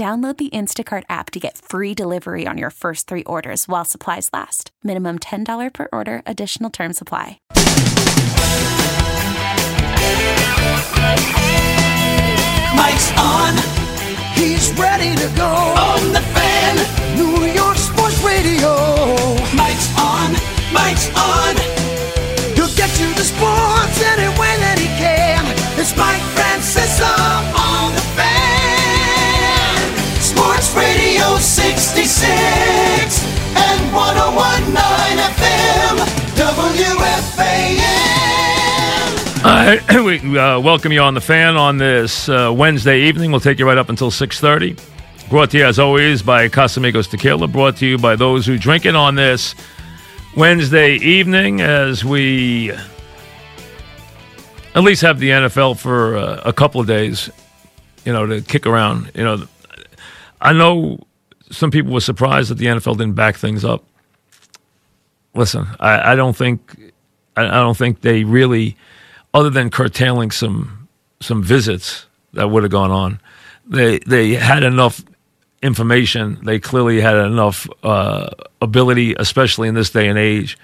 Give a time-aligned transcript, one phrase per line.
[0.00, 4.30] Download the Instacart app to get free delivery on your first three orders while supplies
[4.32, 4.70] last.
[4.82, 7.38] Minimum $10 per order, additional term supply.
[12.72, 13.52] Mike's on.
[14.32, 15.52] He's ready to go.
[15.52, 16.76] On the fan.
[17.20, 18.72] New York Sports Radio.
[19.52, 20.32] Mike's on.
[20.72, 21.56] Mike's on.
[22.56, 25.44] He'll get you the sports any way that he can.
[25.78, 27.69] It's Mike Francesa on
[31.40, 33.24] 66
[33.56, 34.76] and 1019
[35.18, 35.96] FM.
[36.36, 38.20] WFAN.
[39.42, 43.30] Right, we uh, welcome you on the fan on this uh, Wednesday evening.
[43.30, 44.78] We'll take you right up until 6.30.
[45.30, 47.48] Brought to you, as always, by Casamigos Tequila.
[47.48, 49.54] Brought to you by those who drink it on this
[50.36, 52.70] Wednesday evening as we
[54.74, 57.30] at least have the NFL for uh, a couple of days,
[58.04, 59.10] you know, to kick around.
[59.14, 59.46] You know,
[60.40, 61.06] I know
[61.50, 63.84] some people were surprised that the NFL didn't back things up.
[65.34, 66.92] Listen, I, I don't think
[67.36, 68.76] I, I don't think they really–
[69.34, 70.88] other than curtailing some
[71.20, 73.20] some visits that would have gone on,
[73.66, 75.04] they they had enough
[75.62, 76.38] information.
[76.42, 80.58] They clearly had enough uh, ability, especially in this day and age,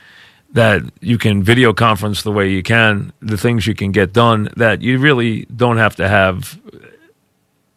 [0.53, 4.49] that you can video conference the way you can, the things you can get done.
[4.57, 6.61] That you really don't have to have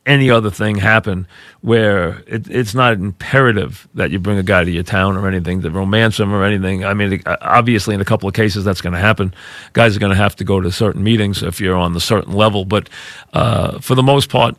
[0.10, 1.28] any other thing happen
[1.62, 5.62] where it, it's not imperative that you bring a guy to your town or anything
[5.62, 6.84] to romance him or anything.
[6.84, 9.34] I mean, obviously, in a couple of cases, that's going to happen.
[9.74, 12.34] Guys are going to have to go to certain meetings if you're on the certain
[12.34, 12.90] level, but
[13.34, 14.56] uh, for the most part,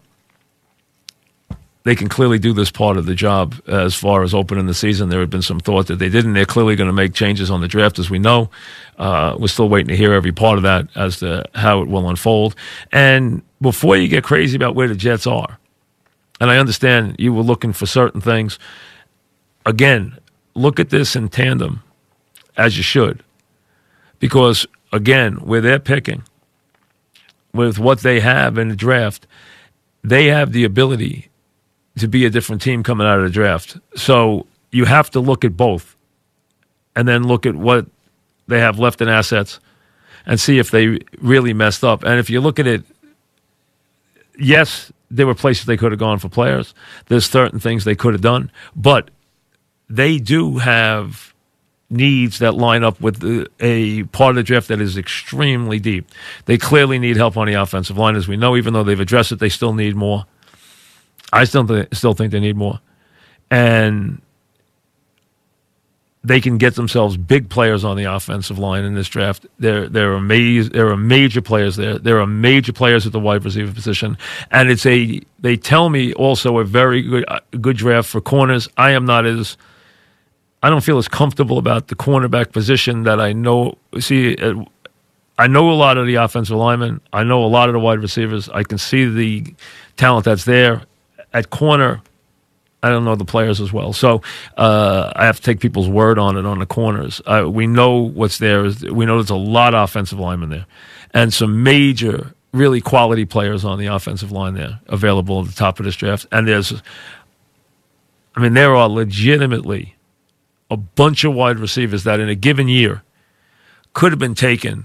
[1.82, 5.08] they can clearly do this part of the job as far as opening the season.
[5.08, 6.34] There had been some thought that they didn't.
[6.34, 8.50] They're clearly going to make changes on the draft, as we know.
[8.98, 12.08] Uh, we're still waiting to hear every part of that as to how it will
[12.08, 12.54] unfold.
[12.92, 15.58] And before you get crazy about where the Jets are,
[16.40, 18.58] and I understand you were looking for certain things,
[19.66, 20.16] again,
[20.54, 21.82] look at this in tandem
[22.56, 23.22] as you should.
[24.18, 26.22] Because, again, where they're picking,
[27.52, 29.26] with what they have in the draft,
[30.02, 31.28] they have the ability
[31.98, 33.76] to be a different team coming out of the draft.
[33.96, 35.96] So you have to look at both
[36.94, 37.86] and then look at what
[38.46, 39.58] they have left in assets
[40.26, 42.04] and see if they really messed up.
[42.04, 42.84] And if you look at it,
[44.40, 46.74] yes, there were places they could have gone for players.
[47.06, 49.10] There's certain things they could have done, but
[49.88, 51.34] they do have
[51.90, 53.22] needs that line up with
[53.58, 56.08] a part of the draft that is extremely deep.
[56.44, 58.56] They clearly need help on the offensive line, as we know.
[58.56, 60.26] Even though they've addressed it, they still need more.
[61.32, 62.80] I still th- still think they need more,
[63.50, 64.20] and
[66.22, 69.46] they can get themselves big players on the offensive line in this draft.
[69.58, 71.98] There, there are major, there are major players there.
[71.98, 74.18] There are major players at the wide receiver position,
[74.50, 75.20] and it's a.
[75.38, 77.24] They tell me also a very good,
[77.60, 78.68] good draft for corners.
[78.76, 79.56] I am not as.
[80.62, 83.78] I don't feel as comfortable about the cornerback position that I know.
[83.98, 84.62] See, uh,
[85.38, 87.00] I know a lot of the offensive linemen.
[87.14, 88.50] I know a lot of the wide receivers.
[88.50, 89.54] I can see the
[89.96, 90.82] talent that's there
[91.32, 92.02] at corner,
[92.82, 93.92] I don't know the players as well.
[93.92, 94.22] So
[94.56, 97.20] uh, I have to take people's word on it on the corners.
[97.26, 98.62] Uh, we know what's there.
[98.62, 100.66] We know there's a lot of offensive linemen there
[101.12, 105.78] and some major, really quality players on the offensive line there available at the top
[105.78, 106.26] of this draft.
[106.32, 106.72] And there's,
[108.34, 109.96] I mean, there are legitimately
[110.70, 113.02] a bunch of wide receivers that in a given year
[113.92, 114.84] could have been taken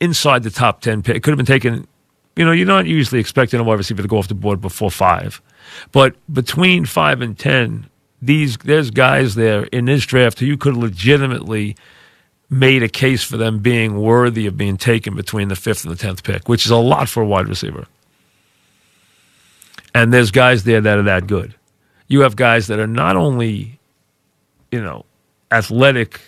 [0.00, 1.86] inside the top 10 pick, could have been taken
[2.36, 4.90] you know, you're not usually expecting a wide receiver to go off the board before
[4.90, 5.40] five,
[5.92, 7.88] but between five and ten,
[8.20, 11.76] these there's guys there in this draft who you could legitimately
[12.50, 15.98] made a case for them being worthy of being taken between the fifth and the
[15.98, 17.86] tenth pick, which is a lot for a wide receiver.
[19.94, 21.54] And there's guys there that are that good.
[22.08, 23.78] you have guys that are not only,
[24.70, 25.04] you know,
[25.50, 26.20] athletic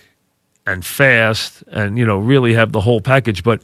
[0.65, 3.61] and fast and, you know, really have the whole package, but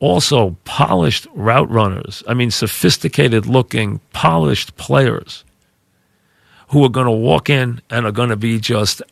[0.00, 2.24] also polished route runners.
[2.26, 5.44] I mean, sophisticated looking, polished players
[6.68, 9.02] who are going to walk in and are going to be just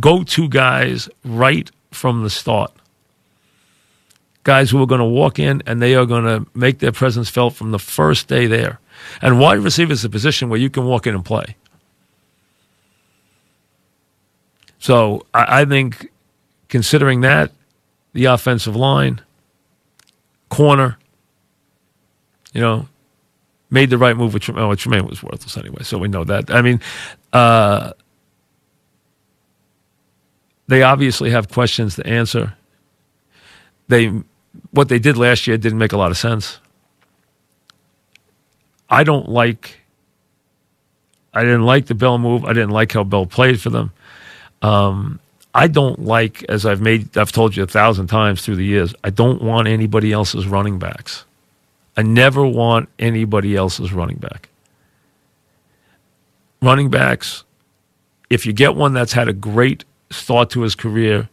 [0.00, 2.72] go to guys right from the start.
[4.44, 7.28] Guys who are going to walk in and they are going to make their presence
[7.28, 8.80] felt from the first day there.
[9.20, 11.56] And wide receiver is a position where you can walk in and play.
[14.78, 16.10] So I, I think,
[16.68, 17.52] considering that,
[18.12, 19.20] the offensive line,
[20.48, 20.98] corner,
[22.52, 22.88] you know,
[23.70, 24.60] made the right move with Trumaine.
[24.60, 26.50] Oh, Trumaine was worthless anyway, so we know that.
[26.50, 26.80] I mean,
[27.32, 27.92] uh,
[30.68, 32.54] they obviously have questions to answer.
[33.88, 34.12] They
[34.70, 36.58] what they did last year didn't make a lot of sense.
[38.88, 39.80] I don't like.
[41.34, 42.44] I didn't like the Bell move.
[42.44, 43.92] I didn't like how Bell played for them.
[44.60, 45.18] Um,
[45.54, 48.94] I don't like, as I've made, I've told you a thousand times through the years.
[49.04, 51.24] I don't want anybody else's running backs.
[51.96, 54.48] I never want anybody else's running back.
[56.62, 57.44] Running backs,
[58.30, 61.28] if you get one that's had a great start to his career,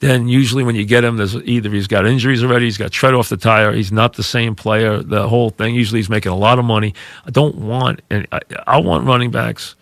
[0.00, 3.14] then usually when you get him, there's either he's got injuries already, he's got tread
[3.14, 5.74] off the tire, he's not the same player, the whole thing.
[5.74, 6.92] Usually he's making a lot of money.
[7.24, 9.74] I don't want, and I, I want running backs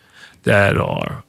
[0.43, 1.23] that are,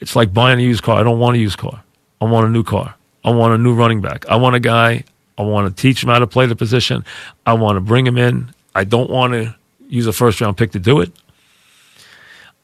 [0.00, 0.98] it's like buying a used car.
[0.98, 1.83] I don't want a used car.
[2.24, 2.94] I want a new car.
[3.22, 4.26] I want a new running back.
[4.28, 5.04] I want a guy,
[5.36, 7.04] I want to teach him how to play the position.
[7.44, 8.54] I want to bring him in.
[8.74, 9.54] I don't want to
[9.88, 11.12] use a first round pick to do it.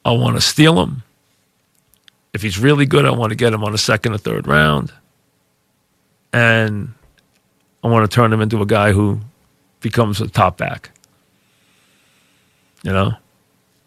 [0.02, 1.02] I want to steal him.
[2.32, 4.92] If he's really good, I want to get him on a second or third round
[6.32, 6.94] and
[7.84, 9.20] I want to turn him into a guy who
[9.80, 10.90] becomes a top back.
[12.82, 13.12] You know,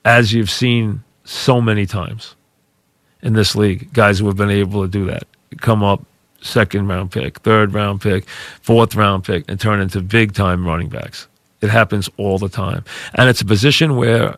[0.06, 2.36] as you've seen so many times
[3.24, 5.25] in this league, guys who have been able to do that
[5.62, 6.04] come up
[6.42, 8.28] second round pick, third round pick,
[8.62, 11.28] fourth round pick, and turn into big time running backs.
[11.62, 12.84] It happens all the time.
[13.16, 14.36] And it's a position where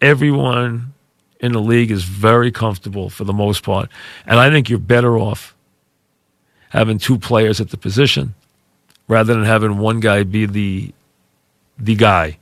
[0.00, 0.92] everyone
[1.40, 3.88] in the league is very comfortable for the most part.
[4.26, 5.54] And I think you're better off
[6.68, 8.34] having two players at the position
[9.08, 10.92] rather than having one guy be the
[11.78, 12.38] the guy.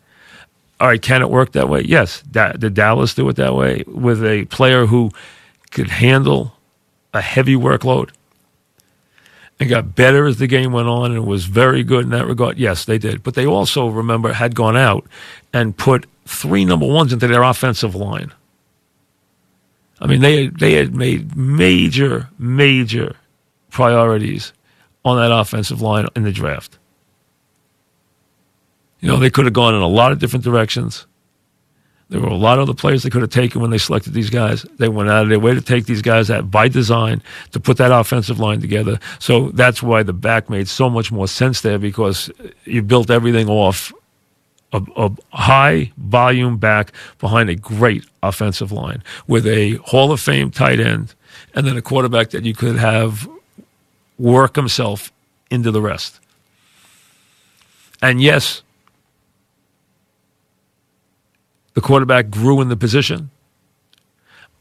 [0.80, 1.82] All right, can it work that way?
[1.82, 2.22] Yes.
[2.22, 5.10] Da- did Dallas do it that way with a player who
[5.70, 6.54] could handle
[7.12, 8.10] a heavy workload
[9.58, 12.58] and got better as the game went on and was very good in that regard?
[12.58, 13.22] Yes, they did.
[13.22, 15.06] But they also, remember, had gone out
[15.52, 18.32] and put three number ones into their offensive line.
[20.00, 23.16] I mean, they they had made major, major
[23.70, 24.52] priorities
[25.04, 26.78] on that offensive line in the draft.
[29.00, 31.06] You know, they could have gone in a lot of different directions.
[32.10, 34.30] There were a lot of other players they could have taken when they selected these
[34.30, 34.62] guys.
[34.78, 37.22] They went out of their way to take these guys out by design
[37.52, 38.98] to put that offensive line together.
[39.20, 42.28] So that's why the back made so much more sense there because
[42.64, 43.92] you built everything off
[44.72, 50.50] a, a, high volume back behind a great offensive line with a Hall of Fame
[50.50, 51.14] tight end
[51.54, 53.28] and then a quarterback that you could have
[54.18, 55.12] work himself
[55.50, 56.20] into the rest.
[58.02, 58.62] And yes,
[61.74, 63.30] the quarterback grew in the position.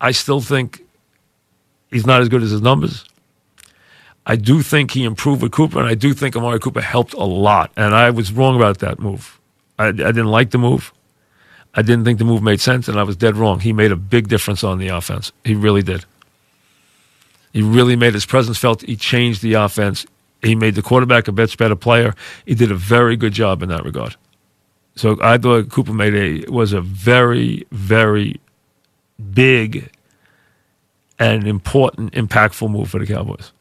[0.01, 0.85] I still think
[1.91, 3.05] he's not as good as his numbers.
[4.25, 7.23] I do think he improved with Cooper, and I do think Amari Cooper helped a
[7.23, 7.71] lot.
[7.75, 9.39] And I was wrong about that move.
[9.77, 10.93] I, I didn't like the move.
[11.73, 13.59] I didn't think the move made sense, and I was dead wrong.
[13.59, 15.31] He made a big difference on the offense.
[15.43, 16.05] He really did.
[17.53, 18.81] He really made his presence felt.
[18.81, 20.05] He changed the offense.
[20.41, 22.15] He made the quarterback a much better player.
[22.45, 24.15] He did a very good job in that regard.
[24.95, 28.39] So I thought Cooper made a was a very very
[29.33, 29.89] big
[31.19, 33.51] and important, impactful move for the Cowboys.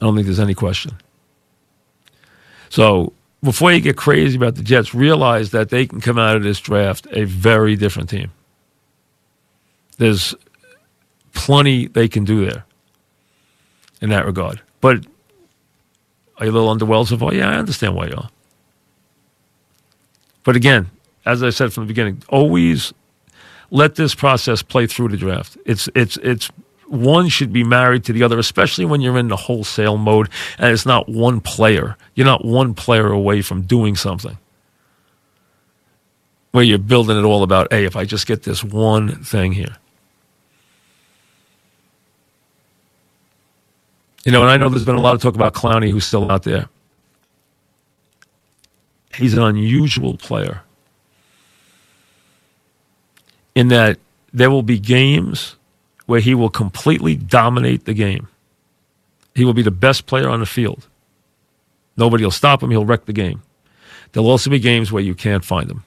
[0.00, 0.96] I don't think there's any question.
[2.70, 3.12] So
[3.42, 6.58] before you get crazy about the Jets, realize that they can come out of this
[6.58, 8.32] draft a very different team.
[9.98, 10.34] There's
[11.34, 12.64] plenty they can do there
[14.00, 14.60] in that regard.
[14.80, 15.06] But
[16.38, 17.34] are you a little underwhelmed so far?
[17.34, 18.30] Yeah, I understand why you are.
[20.44, 20.90] But again,
[21.24, 22.92] as I said from the beginning, always
[23.70, 25.56] let this process play through the draft.
[25.64, 26.50] It's it's it's
[26.86, 30.70] one should be married to the other, especially when you're in the wholesale mode and
[30.70, 31.96] it's not one player.
[32.14, 34.36] You're not one player away from doing something.
[36.50, 39.76] Where you're building it all about, hey, if I just get this one thing here.
[44.26, 46.30] You know, and I know there's been a lot of talk about Clowney, who's still
[46.30, 46.68] out there.
[49.16, 50.62] He's an unusual player.
[53.54, 53.98] in that
[54.32, 55.56] there will be games
[56.06, 58.28] where he will completely dominate the game.
[59.34, 60.88] He will be the best player on the field.
[61.96, 62.70] Nobody will stop him.
[62.70, 63.42] He'll wreck the game.
[64.12, 65.84] There'll also be games where you can't find him.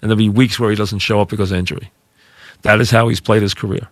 [0.00, 1.90] And there'll be weeks where he doesn't show up because of injury.
[2.62, 3.88] That is how he's played his career.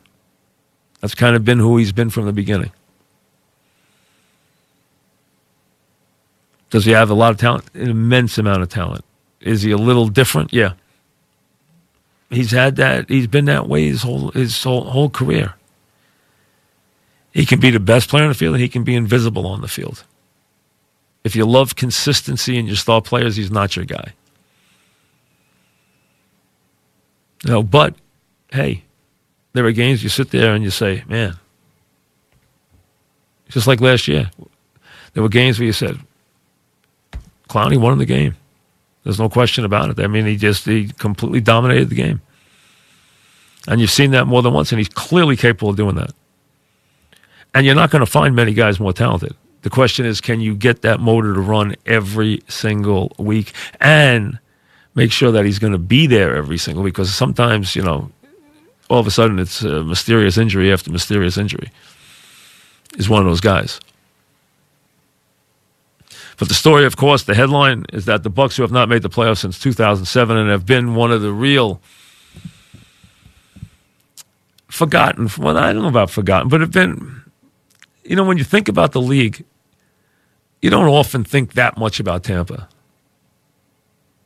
[1.00, 2.72] That's kind of been who he's been from the beginning.
[6.72, 7.66] Does he have a lot of talent?
[7.74, 9.04] An immense amount of talent.
[9.42, 10.54] Is he a little different?
[10.54, 10.72] Yeah.
[12.30, 13.10] He's had that.
[13.10, 15.52] He's been that way his whole his whole, whole career.
[17.30, 19.60] He can be the best player on the field, and he can be invisible on
[19.60, 20.04] the field.
[21.24, 24.14] If you love consistency in your star players, he's not your guy.
[27.44, 27.96] No, but
[28.50, 28.84] hey,
[29.52, 31.38] there are games you sit there and you say, man,
[33.50, 34.30] just like last year,
[35.12, 35.98] there were games where you said,
[37.52, 38.34] Clowney won the game.
[39.04, 40.00] There's no question about it.
[40.02, 42.22] I mean, he just he completely dominated the game.
[43.68, 46.12] And you've seen that more than once, and he's clearly capable of doing that.
[47.54, 49.36] And you're not going to find many guys more talented.
[49.62, 54.38] The question is, can you get that motor to run every single week and
[54.94, 56.94] make sure that he's going to be there every single week?
[56.94, 58.10] Because sometimes, you know,
[58.88, 61.70] all of a sudden it's a mysterious injury after mysterious injury.
[62.96, 63.78] He's one of those guys.
[66.42, 69.02] But the story, of course, the headline is that the Bucks, who have not made
[69.02, 71.80] the playoffs since 2007 and have been one of the real
[74.66, 75.30] forgotten.
[75.38, 77.22] Well, I don't know about forgotten, but have been.
[78.02, 79.44] You know, when you think about the league,
[80.60, 82.68] you don't often think that much about Tampa.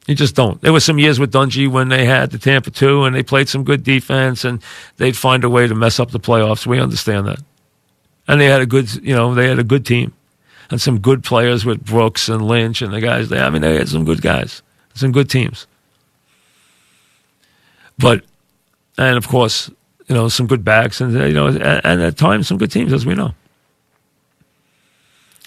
[0.06, 0.58] You just don't.
[0.62, 3.50] There were some years with Dungy when they had the Tampa 2 and they played
[3.50, 4.62] some good defense and
[4.96, 6.66] they'd find a way to mess up the playoffs.
[6.66, 7.40] We understand that.
[8.26, 10.14] And they had a good, you know, they had a good team
[10.70, 13.44] and some good players with Brooks and Lynch and the guys there.
[13.44, 14.62] I mean, they had some good guys,
[14.94, 15.66] some good teams.
[17.99, 18.25] But,
[18.99, 19.70] and of course,
[20.06, 23.06] you know, some good backs and, you know, and at times some good teams, as
[23.06, 23.35] we know.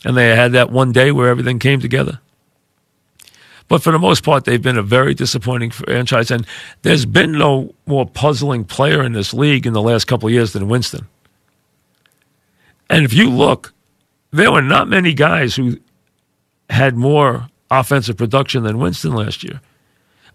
[0.06, 2.20] And they had that one day where everything came together.
[3.68, 6.32] But for the most part, they've been a very disappointing franchise.
[6.32, 6.46] And
[6.82, 10.54] there's been no more puzzling player in this league in the last couple of years
[10.54, 11.08] than Winston.
[12.90, 13.74] And if you look,
[14.32, 15.80] there were not many guys who
[16.70, 19.62] had more offensive production than Winston last year.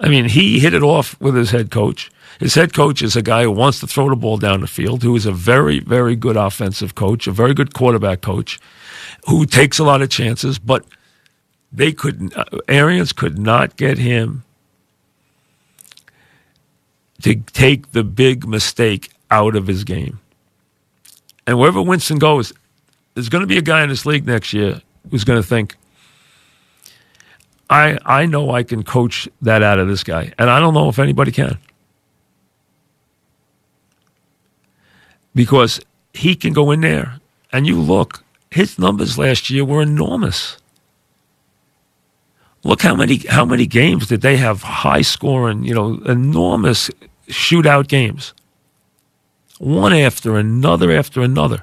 [0.01, 2.11] I mean, he hit it off with his head coach.
[2.41, 5.03] His head coach is a guy who wants to throw the ball down the field,
[5.03, 8.59] who is a very, very good offensive coach, a very good quarterback coach,
[9.29, 10.85] who takes a lot of chances, but
[11.73, 14.43] they couldn't, uh, Arians could not get him
[17.23, 20.19] to take the big mistake out of his game.
[21.47, 22.53] And wherever Winston goes,
[23.15, 24.81] there's going to be a guy in this league next year
[25.11, 25.77] who's going to think,
[27.71, 30.89] I I know I can coach that out of this guy, and I don't know
[30.89, 31.59] if anybody can.
[35.35, 35.81] Because
[36.13, 37.21] he can go in there
[37.53, 40.59] and you look, his numbers last year were enormous.
[42.63, 46.91] Look how many how many games did they have high scoring, you know, enormous
[47.29, 48.35] shootout games.
[49.59, 51.63] One after another after another.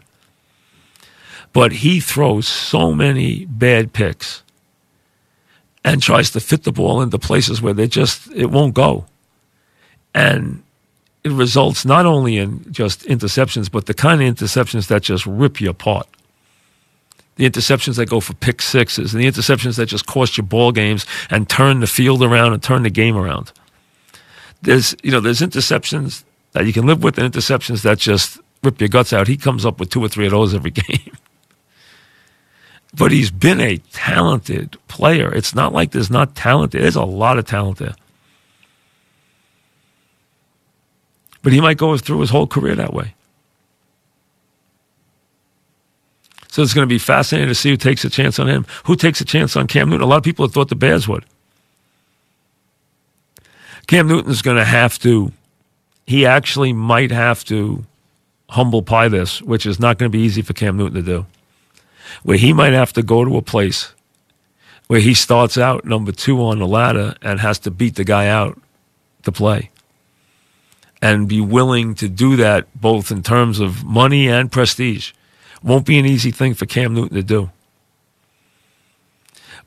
[1.53, 4.43] But he throws so many bad picks
[5.83, 9.05] and tries to fit the ball into places where they just it won't go.
[10.13, 10.63] And
[11.23, 15.61] it results not only in just interceptions, but the kind of interceptions that just rip
[15.61, 16.07] you apart.
[17.35, 20.71] The interceptions that go for pick sixes, and the interceptions that just cost you ball
[20.71, 23.51] games and turn the field around and turn the game around.
[24.61, 28.79] There's you know there's interceptions that you can live with, and interceptions that just rip
[28.79, 29.27] your guts out.
[29.27, 31.17] He comes up with two or three of those every game
[32.93, 35.33] but he's been a talented player.
[35.33, 36.73] It's not like there's not talent.
[36.73, 37.95] There's a lot of talent there.
[41.41, 43.15] But he might go through his whole career that way.
[46.49, 48.65] So it's going to be fascinating to see who takes a chance on him.
[48.83, 50.03] Who takes a chance on Cam Newton?
[50.03, 51.25] A lot of people have thought the Bears would.
[53.87, 55.31] Cam Newton's going to have to,
[56.05, 57.85] he actually might have to
[58.49, 61.25] humble pie this, which is not going to be easy for Cam Newton to do
[62.23, 63.93] where he might have to go to a place
[64.91, 68.27] where he starts out number two on the ladder and has to beat the guy
[68.27, 68.61] out
[69.23, 69.69] to play.
[71.01, 75.13] And be willing to do that both in terms of money and prestige.
[75.63, 77.51] Won't be an easy thing for Cam Newton to do.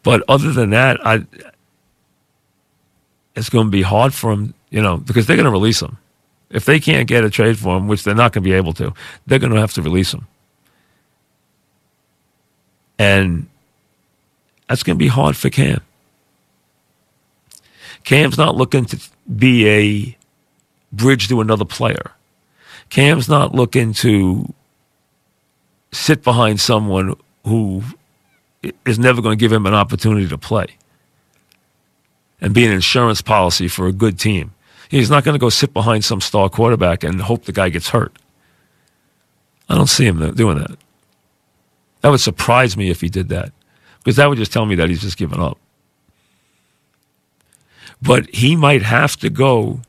[0.03, 1.25] But other than that, I,
[3.35, 5.97] it's going to be hard for him, you know, because they're going to release him.
[6.51, 8.75] If they can't get a trade for him, which they're not going to be able
[8.75, 8.93] to,
[9.27, 10.27] they're going to have to release him.
[12.99, 13.49] And
[14.69, 15.81] that's going to be hard for Cam.
[18.05, 19.01] Cam's not looking to
[19.37, 20.17] be a
[20.93, 22.13] bridge to another player.
[22.91, 24.53] Cam's not looking to
[25.91, 27.83] sit behind someone who
[28.85, 30.67] is never going to give him an opportunity to play
[32.41, 34.53] and be an insurance policy for a good team.
[34.89, 37.89] He's not going to go sit behind some star quarterback and hope the guy gets
[37.89, 38.13] hurt.
[39.69, 40.77] I don't see him doing that.
[42.05, 43.51] That would surprise me if he did that
[44.01, 45.57] because that would just tell me that he's just given up.
[48.03, 49.81] But he might have to go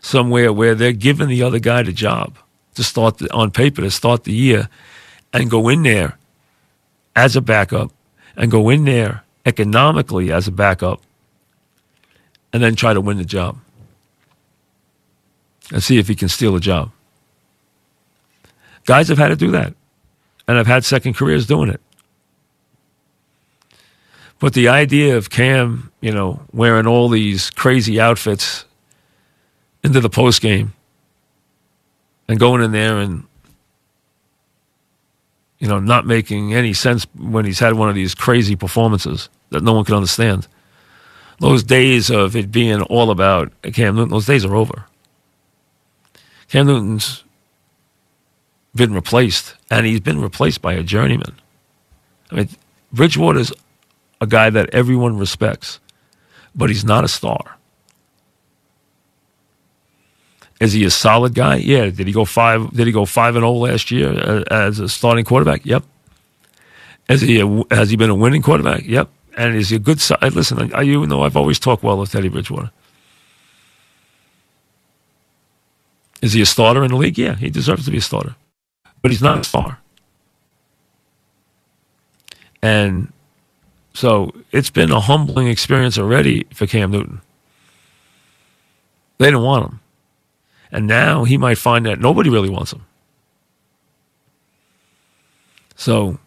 [0.00, 2.38] somewhere where they're giving the other guy the job
[2.76, 4.70] to start the, on paper to start the year
[5.34, 6.16] and go in there
[7.14, 7.92] as a backup
[8.34, 11.02] and go in there economically as a backup
[12.50, 13.58] and then try to win the job
[15.70, 16.90] and see if he can steal a job.
[18.86, 19.74] Guys have had to do that
[20.48, 21.80] and I've had second careers doing it.
[24.40, 28.64] But the idea of Cam, you know, wearing all these crazy outfits
[29.84, 30.72] into the post game
[32.28, 33.24] and going in there and
[35.58, 39.62] you know not making any sense when he's had one of these crazy performances that
[39.62, 40.46] no one can understand.
[41.40, 44.86] Those days of it being all about Cam Newton, those days are over.
[46.48, 47.24] Cam Newton's
[48.74, 51.34] been replaced, and he's been replaced by a journeyman.
[52.30, 52.48] I mean,
[52.92, 53.52] Bridgewater's
[54.20, 55.80] a guy that everyone respects,
[56.54, 57.56] but he's not a star.
[60.60, 61.56] Is he a solid guy?
[61.56, 61.88] Yeah.
[61.90, 62.70] Did he go five?
[62.72, 65.64] Did he go five and zero last year uh, as a starting quarterback?
[65.64, 65.84] Yep.
[67.08, 68.84] Has he a, has he been a winning quarterback?
[68.84, 69.08] Yep.
[69.36, 70.18] And is he a good side?
[70.20, 72.72] Uh, listen, I, you know I've always talked well of Teddy Bridgewater.
[76.20, 77.16] Is he a starter in the league?
[77.16, 78.34] Yeah, he deserves to be a starter,
[79.02, 79.78] but he's not star.
[82.62, 83.12] And
[83.94, 87.20] so it's been a humbling experience already for Cam Newton.
[89.18, 89.80] They didn't want him.
[90.70, 92.84] And now he might find that nobody really wants him.
[95.76, 96.18] So,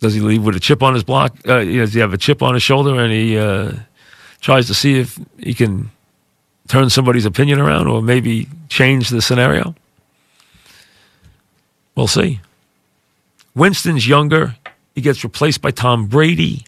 [0.00, 1.36] does he leave with a chip on his block?
[1.46, 3.72] Uh, does he have a chip on his shoulder and he uh,
[4.40, 5.90] tries to see if he can
[6.68, 9.74] turn somebody's opinion around or maybe change the scenario?
[11.94, 12.40] We'll see.
[13.54, 14.56] Winston's younger.
[14.94, 16.64] He gets replaced by Tom Brady.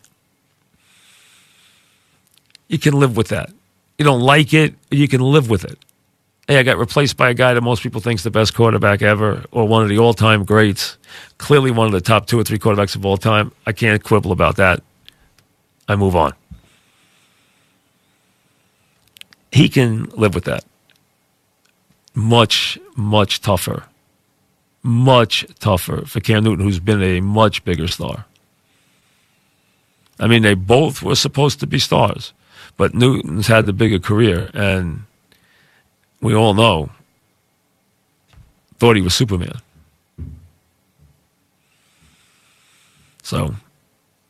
[2.69, 3.51] You can live with that.
[3.99, 5.79] You don't like it, you can live with it
[6.49, 9.45] hey, I got replaced by a guy that most people think's the best quarterback ever,
[9.51, 10.97] or one of the all-time greats.
[11.39, 13.53] Clearly, one of the top two or three quarterbacks of all time.
[13.67, 14.83] I can't quibble about that.
[15.89, 16.35] I move on.
[19.53, 20.65] He can live with that.
[22.15, 23.85] Much, much tougher.
[24.87, 28.25] Much tougher for Cam Newton, who's been a much bigger star.
[30.21, 32.33] I mean, they both were supposed to be stars,
[32.77, 35.03] but Newton's had the bigger career, and
[36.21, 36.91] we all know,
[38.79, 39.61] thought he was Superman.
[43.25, 43.57] So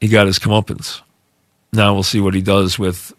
[0.00, 1.02] he got his comeuppance.
[1.74, 3.12] Now we'll see what he does with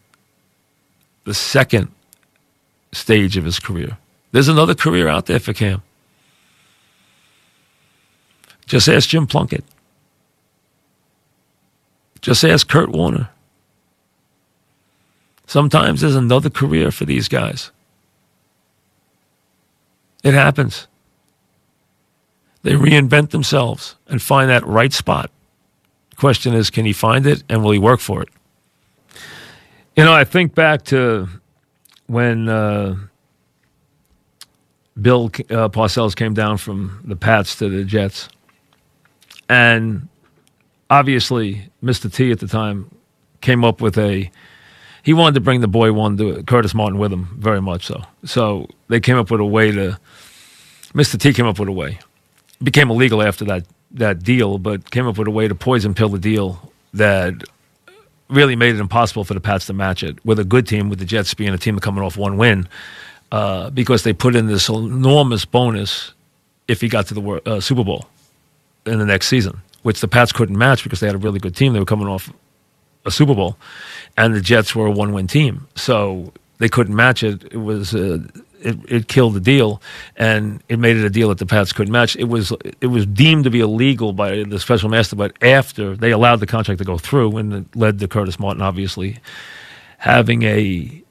[1.26, 1.90] the second
[2.94, 4.00] stage of his career.
[4.32, 5.84] There's another career out there for Cam.
[8.68, 9.64] Just ask Jim Plunkett.
[12.22, 13.30] Just ask Kurt Warner.
[15.48, 17.72] Sometimes there's another career for these guys.
[20.24, 20.88] It happens.
[22.64, 25.32] They reinvent themselves and find that right spot.
[26.18, 28.30] question is, can he find it and will he work for it?
[29.96, 31.30] You know, I think back to
[32.08, 32.98] when uh,
[35.02, 38.28] Bill uh, Parcells came down from the Pats to the Jets.
[39.50, 40.08] And
[40.90, 42.12] obviously, Mr.
[42.14, 42.90] T at the time
[43.42, 44.30] came up with a
[45.04, 48.04] he wanted to bring the boy one to Curtis Martin with him very much so.
[48.26, 49.98] So they came up with a way to.
[50.94, 51.20] Mr.
[51.20, 52.00] T came up with a way.
[52.60, 55.94] It became illegal after that that deal, but came up with a way to poison
[55.94, 57.34] pill the deal that
[58.30, 61.00] really made it impossible for the Pats to match it with a good team, with
[61.00, 62.68] the Jets being a team coming off one win,
[63.32, 66.12] uh, because they put in this enormous bonus
[66.68, 68.08] if he got to the uh, Super Bowl
[68.88, 71.56] in the next season, which the Pats couldn't match because they had a really good
[71.56, 71.74] team.
[71.74, 72.32] They were coming off
[73.06, 73.58] a Super Bowl,
[74.18, 77.44] and the Jets were a one-win team, so they couldn't match it.
[77.52, 78.20] It was uh,
[78.60, 79.82] it, it killed the deal,
[80.16, 82.16] and it made it a deal that the Pats couldn't match.
[82.16, 86.12] It was it was deemed to be illegal by the special master, but after they
[86.12, 89.18] allowed the contract to go through, and it led to Curtis Martin obviously
[90.00, 91.04] having a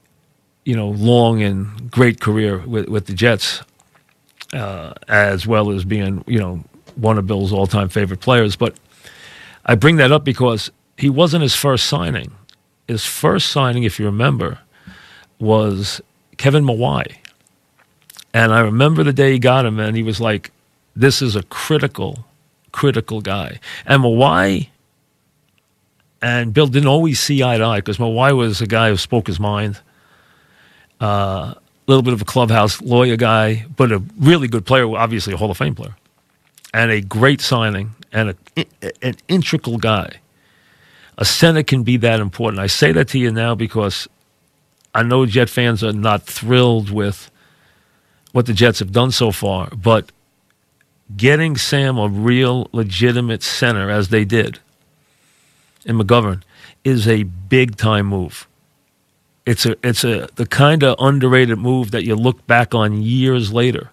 [0.64, 3.62] you know long and great career with with the Jets,
[4.52, 6.62] uh, as well as being you know
[6.96, 8.56] one of Bill's all-time favorite players.
[8.56, 8.74] But
[9.64, 12.32] I bring that up because he wasn't his first signing.
[12.88, 14.58] His first signing, if you remember,
[15.38, 16.00] was
[16.36, 17.16] Kevin Mawae.
[18.32, 20.50] And I remember the day he got him, and he was like,
[20.94, 22.24] this is a critical,
[22.72, 23.60] critical guy.
[23.86, 24.68] And Mawae
[26.22, 29.26] and Bill didn't always see eye to eye because Mawae was a guy who spoke
[29.26, 29.80] his mind.
[31.00, 31.54] A uh,
[31.86, 35.50] little bit of a clubhouse lawyer guy, but a really good player, obviously a Hall
[35.50, 35.94] of Fame player,
[36.72, 38.66] and a great signing and a,
[39.02, 40.20] an integral guy.
[41.18, 42.60] A center can be that important.
[42.60, 44.06] I say that to you now because
[44.94, 47.30] I know Jet fans are not thrilled with
[48.32, 50.12] what the Jets have done so far, but
[51.16, 54.58] getting Sam a real legitimate center as they did
[55.84, 56.42] in McGovern
[56.84, 58.46] is a big time move.
[59.46, 63.52] It's a it's a the kind of underrated move that you look back on years
[63.52, 63.90] later.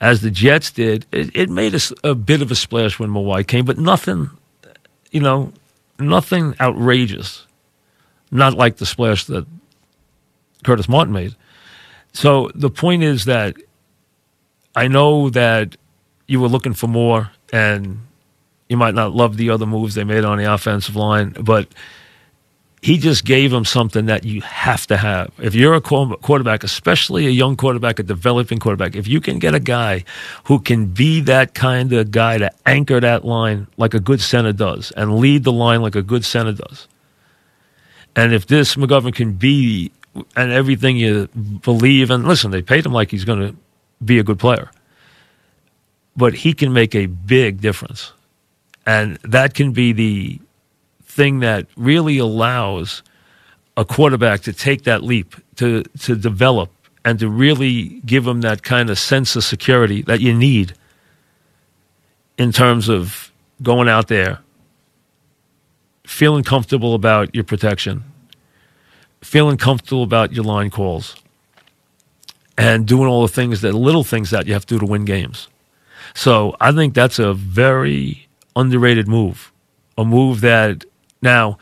[0.00, 3.10] As the Jets did, it, it made us a, a bit of a splash when
[3.10, 4.30] Mawae came, but nothing,
[5.10, 5.52] you know,
[5.98, 7.46] nothing outrageous.
[8.30, 9.46] Not like the splash that
[10.64, 11.34] Curtis Martin made.
[12.12, 13.56] So the point is that
[14.74, 15.76] I know that
[16.26, 18.00] you were looking for more, and
[18.68, 21.68] you might not love the other moves they made on the offensive line, but
[22.86, 25.32] he just gave them something that you have to have.
[25.38, 29.56] If you're a quarterback, especially a young quarterback, a developing quarterback, if you can get
[29.56, 30.04] a guy
[30.44, 34.52] who can be that kind of guy to anchor that line like a good center
[34.52, 36.86] does and lead the line like a good center does,
[38.14, 39.90] and if this McGovern can be
[40.36, 41.26] and everything you
[41.64, 43.56] believe, and listen, they paid him like he's going to
[44.04, 44.70] be a good player,
[46.16, 48.12] but he can make a big difference.
[48.86, 50.38] And that can be the
[51.16, 53.02] thing that really allows
[53.76, 56.70] a quarterback to take that leap, to, to develop,
[57.04, 60.74] and to really give them that kind of sense of security that you need
[62.36, 64.40] in terms of going out there,
[66.06, 68.04] feeling comfortable about your protection,
[69.22, 71.16] feeling comfortable about your line calls,
[72.58, 75.04] and doing all the things that little things that you have to do to win
[75.04, 75.48] games.
[76.14, 79.52] So I think that's a very underrated move.
[79.98, 80.84] A move that
[81.22, 81.58] now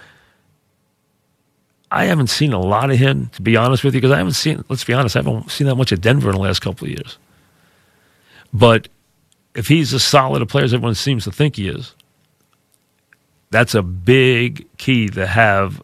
[1.91, 4.33] I haven't seen a lot of him, to be honest with you, because I haven't
[4.33, 6.87] seen, let's be honest, I haven't seen that much of Denver in the last couple
[6.87, 7.19] of years.
[8.53, 8.89] But
[9.55, 11.95] if he's as solid a player as everyone seems to think he is,
[13.51, 15.81] that's a big key to have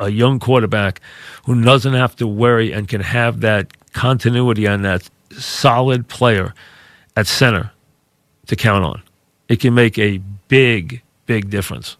[0.00, 1.00] a young quarterback
[1.44, 6.54] who doesn't have to worry and can have that continuity on that solid player
[7.16, 7.70] at center
[8.46, 9.02] to count on
[9.48, 11.96] it can make a big, big difference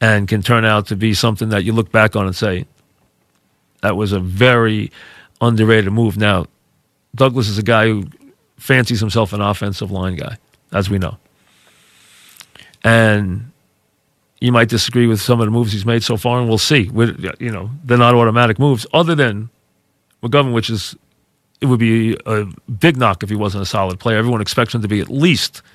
[0.00, 2.66] and can turn out to be something that you look back on and say,
[3.82, 4.90] that was a very
[5.40, 6.16] underrated move.
[6.16, 6.46] Now,
[7.14, 8.04] Douglas is a guy who
[8.58, 10.36] fancies himself an offensive line guy,
[10.72, 11.16] as we know.
[12.84, 13.50] And
[14.40, 16.88] you might disagree with some of the moves he's made so far, and we'll see.
[16.88, 19.50] We're, you know, they're not automatic moves, other than
[20.22, 20.94] McGovern, which is,
[21.60, 24.18] it would be a big knock if he wasn't a solid player.
[24.18, 25.62] Everyone expects him to be at least–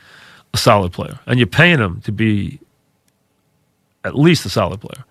[0.54, 2.60] a solid player, and you're paying him to be
[4.04, 5.06] at least a solid player.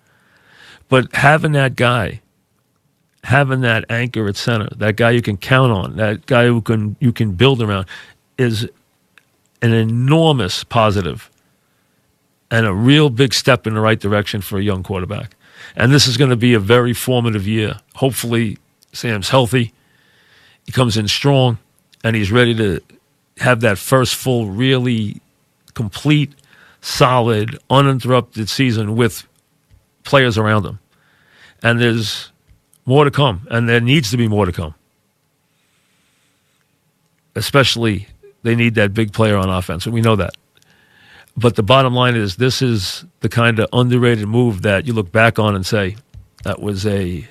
[0.89, 2.21] But having that guy,
[3.23, 6.95] having that anchor at center, that guy you can count on, that guy who can
[6.99, 7.85] you can build around,
[8.37, 8.69] is
[9.61, 11.29] an enormous positive
[12.49, 15.35] and a real big step in the right direction for a young quarterback.
[15.75, 17.79] And this is going to be a very formative year.
[17.95, 18.57] Hopefully,
[18.91, 19.73] Sam's healthy.
[20.65, 21.59] He comes in strong,
[22.03, 22.81] and he's ready to
[23.37, 25.21] have that first full, really
[25.73, 26.33] complete,
[26.81, 29.27] solid, uninterrupted season with
[30.03, 30.79] players around him.
[31.63, 32.31] And there's
[32.85, 34.73] more to come, and there needs to be more to come.
[37.35, 38.07] Especially,
[38.43, 40.33] they need that big player on offense, and we know that.
[41.37, 45.11] But the bottom line is, this is the kind of underrated move that you look
[45.11, 45.95] back on and say,
[46.43, 47.25] that was a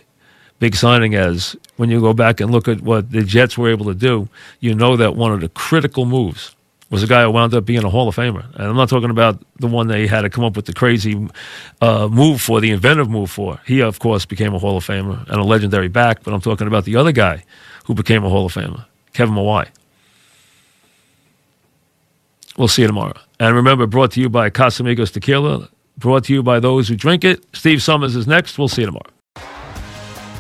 [0.59, 1.15] big signing.
[1.15, 4.29] As when you go back and look at what the Jets were able to do,
[4.61, 6.55] you know that one of the critical moves
[6.91, 8.45] was a guy who wound up being a Hall of Famer.
[8.55, 11.29] And I'm not talking about the one they had to come up with the crazy
[11.81, 13.61] uh, move for, the inventive move for.
[13.65, 16.67] He, of course, became a Hall of Famer and a legendary back, but I'm talking
[16.67, 17.45] about the other guy
[17.85, 19.69] who became a Hall of Famer, Kevin Mawae.
[22.59, 23.15] We'll see you tomorrow.
[23.39, 27.25] And remember, brought to you by Casamigos Tequila, brought to you by those who drink
[27.25, 27.45] it.
[27.55, 28.59] Steve Somers is next.
[28.59, 29.20] We'll see you tomorrow.